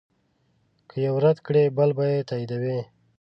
که 0.89 0.95
یو 1.07 1.15
رد 1.23 1.37
کړې 1.47 1.73
بل 1.77 1.89
به 1.97 2.05
یې 2.11 2.21
تاییدوي. 2.29 2.79